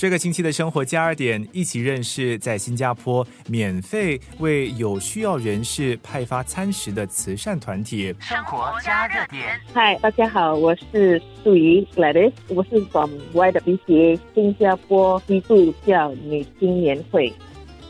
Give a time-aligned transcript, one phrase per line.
[0.00, 8.14] 这个星期的生活加热点，一起认识在新加坡免费为有需要人士派发餐食的慈善团体。
[8.18, 17.30] 生活加热点，嗨，大家好，我是素怡 Gladys，我是 from YWCA 新加坡基督教女青年会。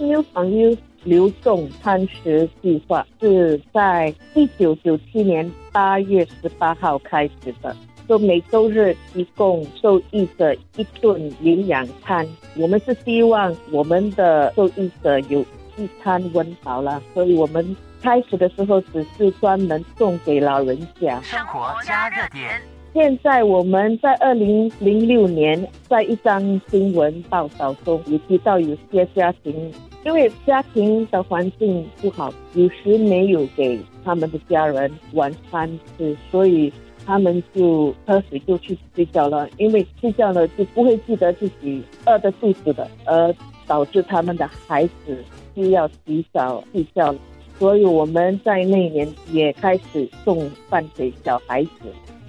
[0.00, 7.74] New on You 流动餐食计划是在一九九七年八月十八号开始的。
[8.08, 12.26] 就每周日提供受益者一顿营养餐，
[12.56, 15.40] 我们是希望我们的受益者有
[15.76, 21.20] 一餐温饱了，所以我们开始的时候只是专门送给老人家。
[21.22, 22.60] 生活加热点。
[22.92, 29.72] 现在我们在二零零六年在一张新闻报道中也提到，有些家庭
[30.04, 36.72] 因为家庭的环境不好，有时没有给他们的家人晚餐吃，所以。
[37.06, 43.34] 他们就喝水就去睡觉了，因为睡觉了就不会记得自己饿的肚子的，而
[43.66, 47.12] 导致他们的孩子需要提早睡觉。
[47.58, 51.70] 所以我们在那年也开始送饭给小孩子。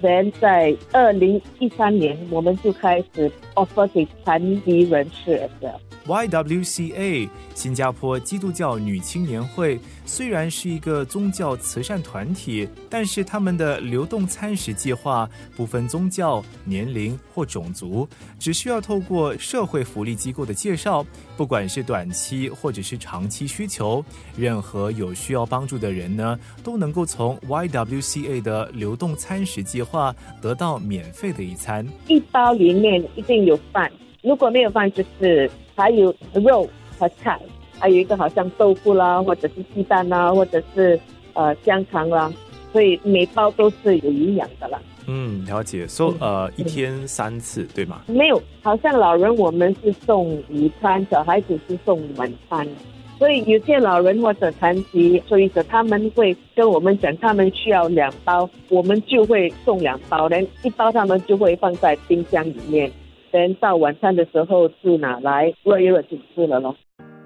[0.00, 5.78] 然在二零一三年，我们就开始 offer 给残疾人士的。
[6.06, 18.08] YWCA 新加坡基督教女青年会虽然是一个宗教慈善团体，但是他们的流动餐食计划不分宗教、年龄或种族，
[18.38, 24.04] 只需要透过社会福利机构的介绍，不管是短期或者是长期需求，
[24.36, 31.86] 任何有需要帮助的人呢，都能够从 YWCA 的流动餐食计划得到免费的一餐。
[32.08, 33.90] 一包里面一定有饭，
[34.22, 35.50] 如果没有饭就是。
[35.74, 37.40] 还有肉和菜，
[37.78, 40.98] 还有一个好像豆腐啦，或者是鸡蛋啦，或者是
[41.34, 42.32] 呃香肠啦，
[42.72, 44.78] 所以每包都是有营养的啦。
[45.06, 45.86] 嗯，了解。
[45.88, 48.02] 说呃一天三次对吗？
[48.06, 52.66] 没有，好像老人我们是送午餐，小孩子是送晚餐，
[53.18, 62.90] 所以有些老人或者残疾，所以者他们会跟我们讲，他们需要两包，我们就会送两包，连一包他们就会放在冰箱里面。
[63.32, 66.76] 等到晚餐的时候就拿来热一热就吃了咯。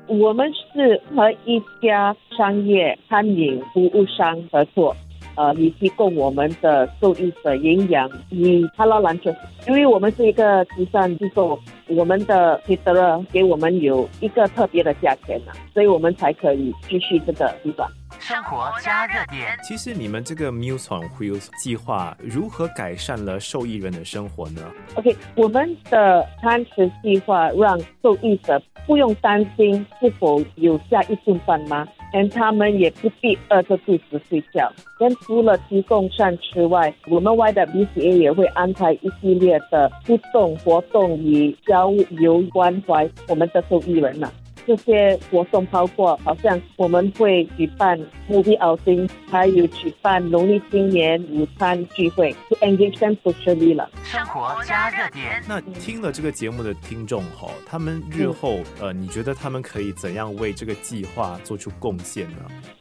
[0.06, 4.94] 我们是和一家商业餐饮服务商合作，
[5.34, 9.34] 呃，以提供我们的受益者营养与 Hello Lunch。
[9.66, 11.58] 因为我们是一个慈善机构，
[11.88, 17.88] 我们的 Peter 给我们有一个特别的价钱呐，所以我们才可以继续这个地方。
[18.26, 19.56] 生活加热点。
[19.62, 24.62] 其实你们这个 Muse on Wheels 计划如何改善了受益人的生活呢
[24.96, 31.86] ？OK，我们的餐食计划让受益者不用担心是否有下一顿饭吗？
[32.12, 34.72] 但他们也不必饿着肚子睡觉。
[34.98, 44.28] 但除了提供膳食外，我们 Y 的 BCA 也会安排一系列的互动活动，以交流关怀我们的受益人呢。
[44.66, 53.88] 这些活动包括，好像我们会举办目的奥丁，还有举办农历新年午餐聚会，to engage them socially 了。
[54.02, 55.42] 生活加热点。
[55.48, 62.38] 那听了这个节目的听众哈，他们日后呃，你觉得他们可以怎样为这个计划做出贡献呢？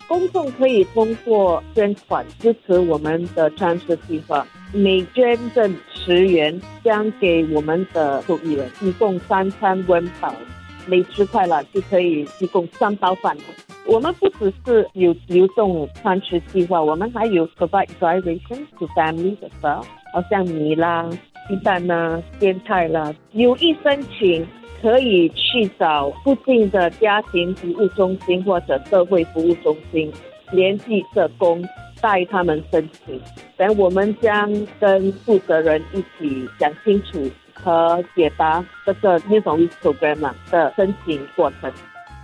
[0.08, 10.34] 公众可以通过捐款支持我们的餐食计划，每捐赠十元，将给我们的受益人提供三餐温饱。
[10.88, 13.36] 每十块了就可以提供三包饭。
[13.88, 21.08] 我们不只是有流动餐食计划，我们还有 provide dry rations to families as well，好像米啦、
[21.48, 23.14] 鸡蛋啦、鲜菜啦。
[23.34, 24.48] 有意申请
[24.82, 30.12] 可以去找附近的家庭服务中心或者社会服务中心
[30.52, 31.64] 联系社工，
[32.02, 33.22] 带他们申请。
[33.56, 37.30] 等我们将跟负责人一起讲清楚。
[37.56, 41.72] 和解答这个那种 program 的申请过程。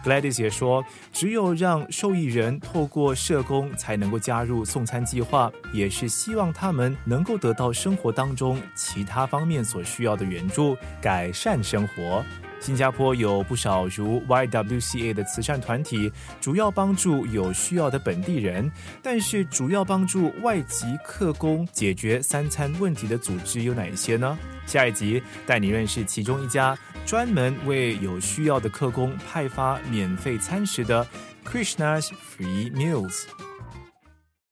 [0.04, 12.24] Gladys 也说，只有让受益人透过社工才能够加入送餐计划，也是希望他们能够得到生活当中其他方面所需要的援助，改善生活。
[12.62, 18.72] 新加坡有不少如 YWCA 的慈善团体，主要帮助有需要的本地人。
[19.02, 24.38] 但是，主要帮助外籍客工解决三餐问题的组织有哪一些呢？
[24.68, 31.06] 下一集带你认识其中一家专门为有需要的客工派发免费餐食的
[31.44, 33.24] Krishna's Free Meals。